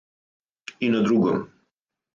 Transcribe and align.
И 0.79 0.89
на 0.89 1.03
другом. 1.03 1.47